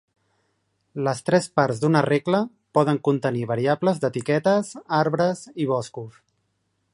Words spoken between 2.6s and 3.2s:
poden